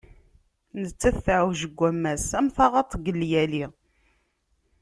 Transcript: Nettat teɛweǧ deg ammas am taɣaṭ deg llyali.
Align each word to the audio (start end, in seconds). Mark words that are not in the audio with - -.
Nettat 0.81 1.17
teɛweǧ 1.25 1.59
deg 1.67 1.79
ammas 1.89 2.27
am 2.39 2.47
taɣaṭ 2.55 2.91
deg 2.95 3.05
llyali. 3.19 3.65